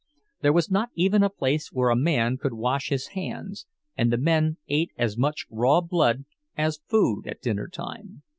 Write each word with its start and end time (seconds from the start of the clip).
There 0.41 0.51
was 0.51 0.71
not 0.71 0.89
even 0.95 1.21
a 1.21 1.29
place 1.29 1.71
where 1.71 1.91
a 1.91 1.95
man 1.95 2.37
could 2.39 2.53
wash 2.55 2.89
his 2.89 3.09
hands, 3.09 3.67
and 3.95 4.11
the 4.11 4.17
men 4.17 4.57
ate 4.67 4.89
as 4.97 5.15
much 5.15 5.45
raw 5.51 5.79
blood 5.79 6.25
as 6.57 6.81
food 6.87 7.27
at 7.27 7.39
dinnertime. 7.39 8.23